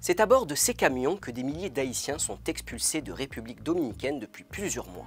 C'est 0.00 0.18
à 0.18 0.24
bord 0.24 0.46
de 0.46 0.54
ces 0.54 0.72
camions 0.72 1.18
que 1.18 1.30
des 1.30 1.42
milliers 1.42 1.68
d'Haïtiens 1.68 2.18
sont 2.18 2.38
expulsés 2.46 3.02
de 3.02 3.12
République 3.12 3.62
dominicaine 3.62 4.18
depuis 4.18 4.44
plusieurs 4.44 4.88
mois. 4.88 5.06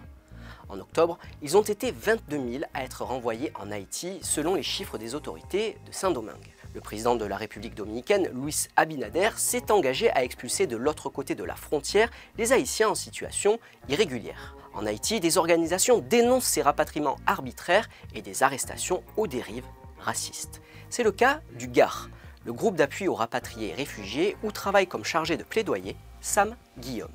En 0.70 0.80
octobre, 0.80 1.18
ils 1.42 1.58
ont 1.58 1.64
été 1.64 1.92
22 1.92 2.52
000 2.52 2.64
à 2.76 2.84
être 2.84 3.04
renvoyés 3.04 3.52
en 3.56 3.72
Haïti 3.72 4.20
selon 4.22 4.54
les 4.54 4.64
chiffres 4.64 5.00
des 5.00 5.16
autorités 5.16 5.78
de 5.88 5.92
Saint-Domingue. 5.92 6.55
Le 6.76 6.82
président 6.82 7.16
de 7.16 7.24
la 7.24 7.38
République 7.38 7.74
dominicaine, 7.74 8.30
Luis 8.34 8.68
Abinader, 8.76 9.30
s'est 9.38 9.72
engagé 9.72 10.12
à 10.12 10.26
expulser 10.26 10.68
de 10.68 10.76
l'autre 10.76 11.08
côté 11.08 11.34
de 11.34 11.46
la 11.46 11.56
frontière 11.56 12.10
les 12.38 12.52
Haïtiens 12.52 12.90
en 12.90 12.96
situation 12.96 13.60
irrégulière. 13.88 14.58
En 14.74 14.86
Haïti, 14.86 15.22
des 15.22 15.38
organisations 15.38 16.00
dénoncent 16.00 16.48
ces 16.48 16.62
rapatriements 16.62 17.16
arbitraires 17.28 17.88
et 18.14 18.22
des 18.22 18.44
arrestations 18.44 19.04
aux 19.16 19.26
dérives 19.26 19.64
racistes. 20.00 20.62
C'est 20.90 21.04
le 21.04 21.14
cas 21.14 21.40
du 21.58 21.70
GAR, 21.70 22.10
le 22.46 22.52
groupe 22.52 22.76
d'appui 22.76 23.08
aux 23.08 23.16
rapatriés 23.16 23.74
réfugiés, 23.74 24.36
où 24.44 24.52
travaille 24.52 24.86
comme 24.86 25.06
chargé 25.06 25.38
de 25.38 25.44
plaidoyer 25.44 25.96
Sam 26.20 26.58
Guillaume. 26.78 27.08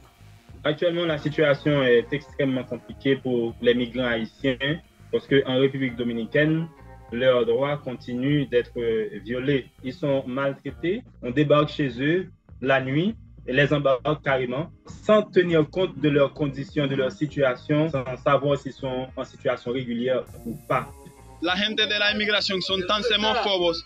Actuellement, 0.64 1.04
la 1.04 1.18
situation 1.18 1.82
est 1.82 2.10
extrêmement 2.12 2.64
compliquée 2.64 3.16
pour 3.16 3.54
les 3.60 3.74
migrants 3.74 4.06
haïtiens 4.06 4.80
parce 5.12 5.26
qu'en 5.26 5.58
République 5.58 5.96
dominicaine, 5.96 6.66
leurs 7.12 7.46
droits 7.46 7.76
continuent 7.78 8.48
d'être 8.48 8.78
violés. 9.24 9.66
Ils 9.84 9.94
sont 9.94 10.24
maltraités, 10.26 11.02
on 11.22 11.30
débarque 11.30 11.70
chez 11.70 11.90
eux 12.00 12.28
la 12.60 12.80
nuit 12.80 13.14
et 13.46 13.52
les 13.52 13.72
embarque 13.72 14.22
carrément 14.22 14.70
sans 15.04 15.22
tenir 15.22 15.68
compte 15.70 15.98
de 15.98 16.08
leurs 16.08 16.34
conditions, 16.34 16.86
de 16.86 16.94
leur 16.94 17.10
situation, 17.10 17.88
sans 17.88 18.04
savoir 18.18 18.58
s'ils 18.58 18.72
sont 18.72 19.08
en 19.16 19.24
situation 19.24 19.72
régulière 19.72 20.24
ou 20.46 20.56
pas. 20.68 20.88
la 21.42 21.56
gente 21.56 21.76
de 21.86 21.98
la 21.98 22.12
inmigración 22.12 22.60
son 22.60 22.80
tan 22.86 23.02
xenófobos, 23.02 23.84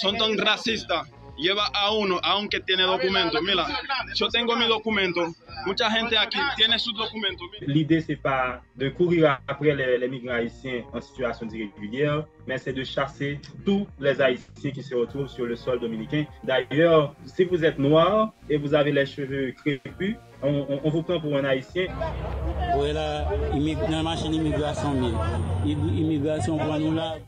son 0.00 0.16
tan 0.18 0.36
racistas. 0.36 1.06
Lleva 1.38 1.66
a 1.72 1.92
uno, 1.92 2.18
aunque 2.22 2.60
tiene 2.60 2.82
documentos. 2.84 3.40
Mira, 3.42 3.66
yo 4.14 4.28
tengo 4.28 4.56
mi 4.56 4.66
documento. 4.66 5.32
Mucha 5.66 5.90
gente 5.90 6.16
aquí 6.16 6.38
tiene 6.56 6.78
sus 6.78 6.94
documentos. 6.94 7.46
L'idée, 7.60 8.00
c'est 8.00 8.16
pas 8.16 8.62
de 8.76 8.88
courir 8.88 9.38
après 9.46 9.74
les, 9.74 9.98
les, 9.98 10.08
migrants 10.08 10.34
haïtiens 10.34 10.84
en 10.92 11.00
situation 11.00 11.46
irrégulière, 11.48 12.24
mais 12.46 12.58
c'est 12.58 12.72
de 12.72 12.84
chasser 12.84 13.40
tous 13.64 13.86
les 13.98 14.20
haïtiens 14.20 14.70
qui 14.70 14.82
se 14.82 14.94
retrouvent 14.94 15.28
sur 15.28 15.46
le 15.46 15.56
sol 15.56 15.80
dominicain. 15.80 16.24
D'ailleurs, 16.44 17.14
si 17.26 17.44
vous 17.44 17.64
êtes 17.64 17.78
noir 17.78 18.32
et 18.48 18.56
vous 18.56 18.74
avez 18.74 18.92
les 18.92 19.06
cheveux 19.06 19.52
crépus, 19.52 20.16
on, 20.42 20.66
on, 20.68 20.80
on 20.84 20.90
vous 20.90 21.02
prend 21.02 21.20
pour 21.20 21.36
un 21.36 21.44
haïtien. 21.44 21.88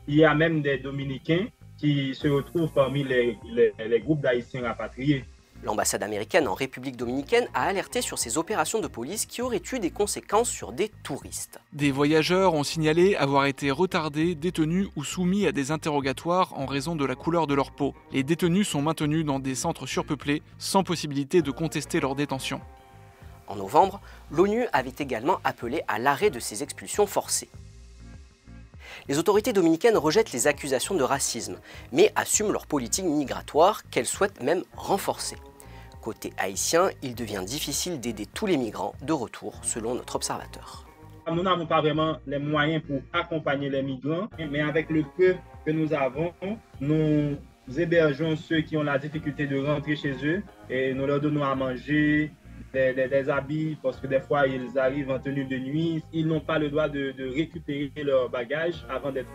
Il 0.07 0.15
y 0.15 0.25
a 0.25 0.33
même 0.33 0.61
des 0.61 0.77
Dominicains 0.77 1.45
qui 1.83 2.15
se 2.15 2.29
retrouvent 2.29 2.71
parmi 2.71 3.03
les, 3.03 3.37
les, 3.51 3.73
les 3.77 3.99
groupes 3.99 4.21
d'Haïtiens 4.21 4.61
rapatriés. 4.61 5.25
L'ambassade 5.65 6.01
américaine 6.01 6.47
en 6.47 6.53
République 6.53 6.95
dominicaine 6.95 7.45
a 7.53 7.63
alerté 7.63 8.01
sur 8.01 8.17
ces 8.17 8.37
opérations 8.37 8.79
de 8.79 8.87
police 8.87 9.25
qui 9.25 9.41
auraient 9.41 9.61
eu 9.73 9.79
des 9.79 9.91
conséquences 9.91 10.49
sur 10.49 10.71
des 10.71 10.89
touristes. 11.03 11.59
Des 11.73 11.91
voyageurs 11.91 12.53
ont 12.53 12.63
signalé 12.63 13.15
avoir 13.15 13.47
été 13.47 13.69
retardés, 13.69 14.33
détenus 14.33 14.87
ou 14.95 15.03
soumis 15.03 15.45
à 15.45 15.51
des 15.51 15.71
interrogatoires 15.71 16.53
en 16.57 16.65
raison 16.65 16.95
de 16.95 17.03
la 17.03 17.15
couleur 17.15 17.47
de 17.47 17.53
leur 17.53 17.71
peau. 17.71 17.93
Les 18.13 18.23
détenus 18.23 18.69
sont 18.69 18.81
maintenus 18.81 19.25
dans 19.25 19.39
des 19.39 19.55
centres 19.55 19.85
surpeuplés, 19.85 20.41
sans 20.57 20.83
possibilité 20.83 21.41
de 21.41 21.51
contester 21.51 21.99
leur 21.99 22.15
détention. 22.15 22.61
En 23.47 23.57
novembre, 23.57 23.99
l'ONU 24.31 24.67
avait 24.71 24.95
également 24.99 25.39
appelé 25.43 25.81
à 25.89 25.99
l'arrêt 25.99 26.29
de 26.29 26.39
ces 26.39 26.63
expulsions 26.63 27.07
forcées. 27.07 27.49
Les 29.07 29.17
autorités 29.17 29.53
dominicaines 29.53 29.97
rejettent 29.97 30.31
les 30.31 30.47
accusations 30.47 30.95
de 30.95 31.03
racisme, 31.03 31.57
mais 31.91 32.11
assument 32.15 32.51
leur 32.51 32.67
politique 32.67 33.05
migratoire 33.05 33.83
qu'elles 33.89 34.05
souhaitent 34.05 34.41
même 34.41 34.63
renforcer. 34.75 35.37
Côté 36.01 36.33
haïtien, 36.37 36.89
il 37.01 37.15
devient 37.15 37.43
difficile 37.45 37.99
d'aider 37.99 38.25
tous 38.25 38.45
les 38.45 38.57
migrants 38.57 38.93
de 39.01 39.13
retour, 39.13 39.53
selon 39.63 39.95
notre 39.95 40.15
observateur. 40.17 40.85
Nous 41.31 41.41
n'avons 41.41 41.65
pas 41.65 41.79
vraiment 41.79 42.17
les 42.27 42.39
moyens 42.39 42.83
pour 42.85 43.01
accompagner 43.13 43.69
les 43.69 43.81
migrants, 43.81 44.27
mais 44.51 44.59
avec 44.59 44.89
le 44.89 45.03
peu 45.17 45.35
que 45.65 45.71
nous 45.71 45.93
avons, 45.93 46.33
nous 46.81 47.37
hébergeons 47.77 48.35
ceux 48.35 48.61
qui 48.61 48.75
ont 48.75 48.83
la 48.83 48.99
difficulté 48.99 49.47
de 49.47 49.65
rentrer 49.65 49.95
chez 49.95 50.13
eux 50.25 50.43
et 50.69 50.93
nous 50.93 51.05
leur 51.05 51.21
donnons 51.21 51.45
à 51.45 51.55
manger, 51.55 52.31
des, 52.73 52.93
des, 52.93 53.07
des, 53.07 53.29
habits 53.29 53.77
parce 53.81 53.97
que 53.97 54.07
des 54.07 54.19
fois 54.19 54.47
ils 54.47 54.77
arrivent 54.77 55.11
en 55.11 55.19
tenue 55.19 55.45
de 55.45 55.57
nuit. 55.57 56.03
Ils 56.11 56.27
n'ont 56.27 56.39
pas 56.39 56.57
le 56.59 56.69
droit 56.69 56.89
de, 56.89 57.11
de 57.11 57.29
récupérer 57.29 57.91
leur 58.03 58.29
bagage 58.29 58.85
avant 58.89 59.11
d'être 59.11 59.27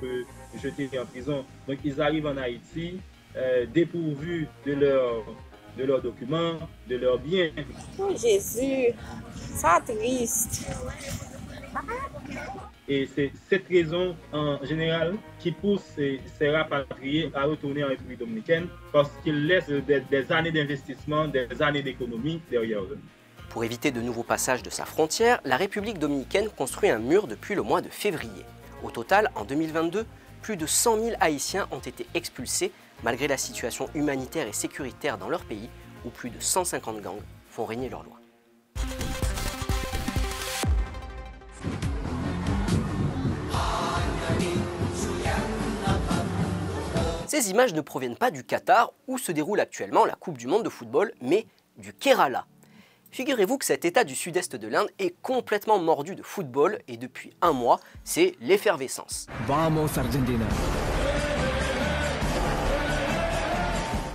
jetés 0.61 0.91
en 0.99 1.07
prison. 1.07 1.45
Donc 1.67 1.79
ils 1.85 2.01
arrivent 2.01 2.27
en 2.27 2.37
Haïti 2.37 2.99
euh, 3.37 3.67
dépourvus 3.67 4.49
de 4.67 4.75
leurs 4.75 5.25
de 5.77 5.85
leurs 5.85 6.03
documents, 6.03 6.55
de 6.89 6.97
leurs 6.97 7.19
biens. 7.19 7.51
Oh 7.99 8.11
Jésus, 8.11 8.93
ça 9.37 9.81
triste. 9.87 10.69
Et 12.89 13.07
c'est 13.07 13.31
cette 13.49 13.69
raison 13.69 14.17
en 14.33 14.59
général 14.65 15.15
qui 15.39 15.53
pousse 15.53 15.83
ces, 15.95 16.21
ces 16.39 16.51
rapatriés 16.51 17.31
à 17.35 17.45
retourner 17.45 17.85
en 17.85 17.89
République 17.89 18.19
dominicaine 18.19 18.67
parce 18.93 19.11
qu'ils 19.23 19.47
laissent 19.47 19.69
des, 19.69 20.01
des 20.01 20.33
années 20.33 20.51
d'investissement, 20.51 21.29
des 21.29 21.47
années 21.61 21.83
d'économie 21.83 22.41
derrière 22.51 22.83
eux. 22.83 22.99
Pour 23.59 23.65
éviter 23.65 23.91
de 23.91 24.01
nouveaux 24.01 24.23
passages 24.23 24.63
de 24.63 24.71
sa 24.71 24.85
frontière, 24.85 25.41
la 25.45 25.57
République 25.57 25.99
dominicaine 25.99 26.49
construit 26.49 26.91
un 26.91 27.01
mur 27.01 27.27
depuis 27.27 27.57
le 27.57 27.63
mois 27.63 27.81
de 27.81 27.89
février. 27.89 28.45
Au 28.85 28.93
total, 28.93 29.33
en 29.35 29.45
2022, 29.45 30.07
plus 30.43 30.57
de 30.57 30.65
100 30.65 31.03
000 31.03 31.17
Haïtiens 31.19 31.67
ont 31.73 31.81
été 31.81 32.07
expulsés 32.15 32.71
malgré 33.03 33.27
la 33.27 33.37
situation 33.37 33.91
humanitaire 33.97 34.47
et 34.47 34.53
sécuritaire 34.53 35.19
dans 35.19 35.29
leur 35.29 35.45
pays 35.45 35.69
où 36.07 36.11
plus 36.11 36.31
de 36.31 36.39
150 36.39 37.01
gangs 37.03 37.19
font 37.51 37.65
régner 37.65 37.89
leur 37.89 38.05
loi. 38.05 38.21
Ces 47.27 47.51
images 47.51 47.75
ne 47.75 47.81
proviennent 47.81 48.15
pas 48.15 48.31
du 48.31 48.45
Qatar 48.45 48.93
où 49.09 49.19
se 49.19 49.33
déroule 49.33 49.59
actuellement 49.59 50.05
la 50.05 50.15
Coupe 50.15 50.39
du 50.39 50.47
Monde 50.47 50.63
de 50.63 50.71
football, 50.71 51.13
mais 51.21 51.49
du 51.77 51.93
Kerala. 51.93 52.47
Figurez-vous 53.19 53.59
que 53.59 53.65
cet 53.65 53.85
état 53.85 54.05
du 54.05 54.15
sud-est 54.15 54.55
de 54.55 54.69
l'Inde 54.69 54.87
est 55.01 55.13
complètement 55.23 55.81
mordu 55.81 56.15
de 56.15 56.23
football 56.23 56.79
et 56.87 56.97
depuis 56.97 57.35
un 57.43 57.51
mois, 57.51 57.81
c'est 58.05 58.37
l'effervescence. 58.41 59.27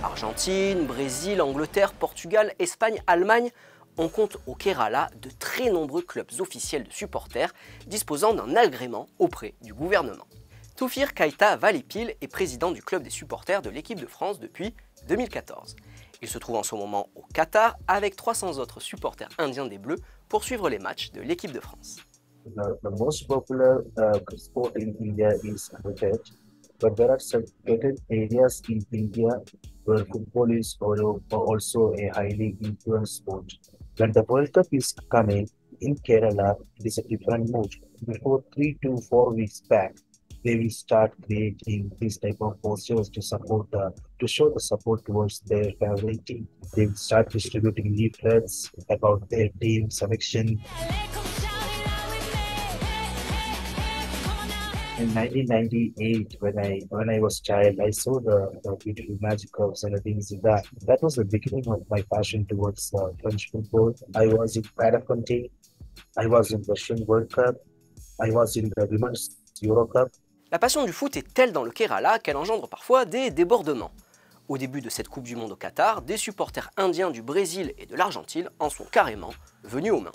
Argentine, 0.02 0.86
Brésil, 0.86 1.42
Angleterre, 1.42 1.92
Portugal, 1.92 2.54
Espagne, 2.58 3.02
Allemagne, 3.06 3.50
on 3.98 4.08
compte 4.08 4.38
au 4.46 4.54
Kerala 4.54 5.10
de 5.20 5.28
très 5.38 5.68
nombreux 5.68 6.00
clubs 6.00 6.40
officiels 6.40 6.84
de 6.84 6.90
supporters 6.90 7.52
disposant 7.86 8.32
d'un 8.32 8.56
agrément 8.56 9.04
auprès 9.18 9.52
du 9.60 9.74
gouvernement. 9.74 10.24
Toufir 10.78 11.12
Kaita 11.12 11.56
Valépil 11.56 12.14
est 12.22 12.28
président 12.28 12.70
du 12.70 12.82
club 12.82 13.02
des 13.02 13.10
supporters 13.10 13.60
de 13.60 13.68
l'équipe 13.68 14.00
de 14.00 14.06
France 14.06 14.40
depuis 14.40 14.74
2014. 15.08 15.76
Il 16.22 16.28
se 16.28 16.38
trouve 16.38 16.56
en 16.56 16.62
ce 16.62 16.74
moment 16.74 17.08
au 17.14 17.22
Qatar 17.32 17.76
avec 17.86 18.16
300 18.16 18.58
autres 18.58 18.80
supporters 18.80 19.28
indiens 19.38 19.66
des 19.66 19.78
Bleus 19.78 19.98
pour 20.28 20.44
suivre 20.44 20.68
les 20.68 20.78
matchs 20.78 21.12
de 21.12 21.20
l'équipe 21.20 21.52
de 21.52 21.60
France. 21.60 21.96
The, 22.44 22.90
most 22.98 23.26
popular 23.26 23.82
uh, 23.96 24.18
sport 24.36 24.72
in 24.76 24.92
India 25.00 25.30
is 25.42 25.70
cricket, 25.82 26.20
but 26.78 26.94
there 26.94 27.10
are 27.10 27.18
certain 27.18 27.96
areas 28.10 28.60
in 28.68 28.80
India 28.92 29.40
where 29.84 30.04
football 30.04 30.50
is 30.50 30.76
also 30.80 31.94
a 31.94 32.10
highly 32.14 32.56
influenced 32.60 33.16
sport. 33.16 33.50
When 33.96 34.12
the 34.12 34.24
World 34.28 34.52
Cup 34.52 34.66
is 34.72 34.94
coming 35.10 35.48
in 35.80 35.96
Kerala, 35.96 36.56
it 36.78 36.86
is 36.86 36.98
a 36.98 37.02
different 37.02 37.50
mood. 37.50 37.72
Before 38.06 38.42
three 38.54 38.76
to 38.82 38.98
four 39.08 39.32
weeks 39.32 39.62
back, 39.62 39.94
they 40.44 40.56
will 40.56 40.70
start 40.70 41.12
creating 41.24 41.90
this 42.00 42.18
type 42.18 42.36
of 42.42 42.60
posters 42.60 43.08
to 43.08 43.22
support 43.22 43.70
the 43.70 43.92
to 44.20 44.28
show 44.28 44.50
the 44.50 44.60
support 44.60 45.04
towards 45.06 45.40
their 45.40 45.70
favorite 45.80 46.24
team. 46.26 46.46
They 46.74 46.86
will 46.86 46.94
start 46.94 47.30
distributing 47.30 47.96
leaflets 47.96 48.70
about 48.90 49.28
their 49.30 49.48
team 49.60 49.90
selection. 49.90 50.60
In 54.96 55.12
1998, 55.12 56.36
when 56.40 56.58
I 56.58 56.80
when 56.90 57.08
I 57.08 57.18
was 57.20 57.40
child, 57.40 57.80
I 57.80 57.90
saw 57.90 58.20
the, 58.20 58.60
the 58.62 58.76
beautiful 58.76 59.16
magic 59.20 59.50
of 59.58 59.72
Zinedine 59.72 60.22
Zidane. 60.28 60.68
That 60.86 61.02
was 61.02 61.14
the 61.16 61.24
beginning 61.24 61.66
of 61.68 61.82
my 61.90 62.04
passion 62.12 62.46
towards 62.46 62.92
uh, 62.94 63.08
French 63.20 63.50
football. 63.50 63.94
I 64.14 64.26
was 64.26 64.56
in 64.56 64.62
Paraconte, 64.62 65.50
I 66.18 66.26
was 66.26 66.52
in 66.52 66.62
Russian 66.68 67.04
World 67.06 67.32
Cup, 67.32 67.56
I 68.20 68.30
was 68.30 68.56
in 68.56 68.70
the 68.76 68.86
Women's 68.86 69.36
Euro 69.62 69.86
Cup, 69.86 70.10
La 70.54 70.60
passion 70.60 70.84
du 70.84 70.92
foot 70.92 71.16
est 71.16 71.34
telle 71.34 71.50
dans 71.50 71.64
le 71.64 71.72
Kerala 71.72 72.20
qu'elle 72.20 72.36
engendre 72.36 72.68
parfois 72.68 73.04
des 73.04 73.32
débordements. 73.32 73.90
Au 74.46 74.56
début 74.56 74.80
de 74.80 74.88
cette 74.88 75.08
Coupe 75.08 75.24
du 75.24 75.34
Monde 75.34 75.50
au 75.50 75.56
Qatar, 75.56 76.00
des 76.00 76.16
supporters 76.16 76.70
indiens 76.76 77.10
du 77.10 77.22
Brésil 77.22 77.74
et 77.76 77.86
de 77.86 77.96
l'Argentine 77.96 78.48
en 78.60 78.70
sont 78.70 78.84
carrément 78.84 79.32
venus 79.64 79.90
aux 79.90 80.00
mains. 80.00 80.12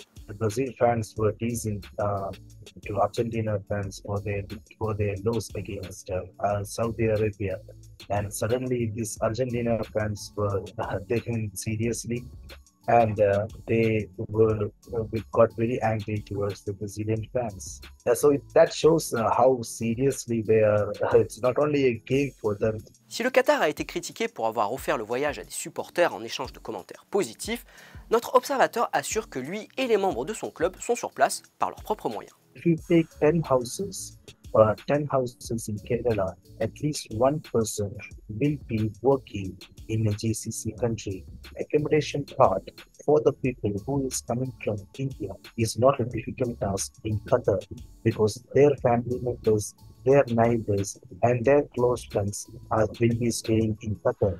Uh, 12.88 12.92
and 12.92 13.20
uh, 13.20 13.46
they 13.66 14.08
were 14.28 14.70
uh, 14.94 15.02
we 15.12 15.22
got 15.32 15.50
very 15.56 15.80
angry 15.82 16.18
towards 16.20 16.64
the 16.64 16.72
Brazilian 16.72 17.24
fans. 17.32 17.80
Uh, 18.06 18.14
so 18.14 18.30
it, 18.30 18.42
that 18.54 18.72
shows 18.72 19.12
uh, 19.14 19.30
how 19.30 19.60
seriously 19.62 20.42
they 20.42 20.60
are. 20.62 20.90
it's 21.14 21.40
not 21.42 21.58
only 21.58 21.84
a 21.86 21.94
game 22.06 22.30
for 22.40 22.54
them; 22.56 22.78
Si 23.08 23.22
le 23.22 23.30
Qatar 23.30 23.60
a 23.62 23.68
été 23.68 23.84
critiqué 23.84 24.28
pour 24.28 24.46
avoir 24.46 24.72
offert 24.72 24.96
le 24.96 25.04
voyage 25.04 25.38
à 25.38 25.44
des 25.44 25.50
supporters 25.50 26.14
en 26.14 26.22
échange 26.22 26.52
de 26.52 26.58
commentaires 26.58 27.04
positifs, 27.10 27.64
notre 28.10 28.34
observateur 28.34 28.88
assure 28.92 29.28
que 29.28 29.38
lui 29.38 29.68
et 29.76 29.86
les 29.86 29.96
membres 29.96 30.24
de 30.24 30.34
son 30.34 30.50
club 30.50 30.76
sont 30.80 30.96
sur 30.96 31.12
place 31.12 31.42
par 31.58 31.70
leurs 31.70 31.82
propres 31.82 32.08
moyens. 32.08 32.34
if 32.56 32.66
you 32.66 32.76
take 32.88 33.06
10 33.20 33.42
houses, 33.48 34.18
uh, 34.54 34.74
10 34.86 35.06
houses 35.06 35.68
in 35.68 35.76
Kerala, 35.78 36.34
at 36.60 36.70
least 36.82 37.08
one 37.12 37.40
person 37.40 37.94
will 38.28 38.56
be 38.66 38.90
working 39.02 39.56
in 39.88 40.06
a 40.06 40.10
GCC 40.10 40.78
country. 40.80 41.24
Accommodation 41.58 42.24
part 42.24 42.68
for 43.04 43.20
the 43.24 43.32
people 43.32 43.72
who 43.86 44.06
is 44.06 44.20
coming 44.22 44.52
from 44.62 44.76
India 44.98 45.30
is 45.56 45.78
not 45.78 46.00
a 46.00 46.04
difficult 46.04 46.60
task 46.60 46.92
in 47.04 47.18
Qatar 47.20 47.60
because 48.04 48.42
their 48.54 48.74
family 48.76 49.20
members, 49.20 49.74
their 50.04 50.24
neighbors, 50.28 50.98
and 51.22 51.44
their 51.44 51.62
close 51.74 52.04
friends 52.04 52.48
are 52.70 52.86
will 53.00 53.16
be 53.18 53.30
staying 53.30 53.76
in 53.82 53.96
Qatar. 53.96 54.38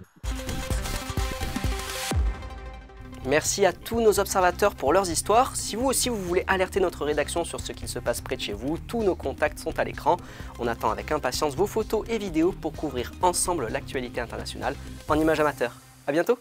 Merci 3.26 3.66
à 3.66 3.72
tous 3.74 4.00
nos 4.00 4.18
observateurs 4.18 4.74
pour 4.74 4.94
leurs 4.94 5.10
histoires. 5.10 5.54
Si 5.54 5.76
vous 5.76 5.84
aussi 5.86 6.08
vous 6.08 6.16
voulez 6.16 6.42
alerter 6.46 6.80
notre 6.80 7.04
rédaction 7.04 7.44
sur 7.44 7.60
ce 7.60 7.72
qu'il 7.72 7.86
se 7.86 7.98
passe 7.98 8.22
près 8.22 8.36
de 8.36 8.40
chez 8.40 8.54
vous, 8.54 8.78
tous 8.78 9.02
nos 9.02 9.14
contacts 9.14 9.58
sont 9.58 9.78
à 9.78 9.84
l'écran. 9.84 10.16
On 10.58 10.66
attend 10.66 10.90
avec 10.90 11.12
impatience 11.12 11.54
vos 11.54 11.66
photos 11.66 12.06
et 12.08 12.16
vidéos 12.16 12.52
pour 12.52 12.72
couvrir 12.72 13.12
ensemble 13.20 13.68
l'actualité 13.68 14.22
internationale 14.22 14.74
en 15.06 15.16
images 15.16 15.40
amateurs. 15.40 15.74
A 16.06 16.12
bientôt 16.12 16.38